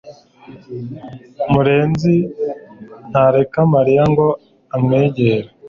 murenzi 1.51 2.15
ntareka 3.09 3.59
Mariya 3.73 4.03
ngo 4.11 4.27
amwegere 4.75 5.47